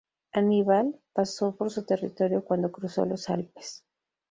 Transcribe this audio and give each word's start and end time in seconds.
Aníbal 0.33 0.99
pasó 1.13 1.55
por 1.55 1.69
su 1.69 1.85
territorio 1.85 2.43
cuando 2.43 2.71
cruzó 2.71 3.05
los 3.05 3.29
Alpes. 3.29 3.83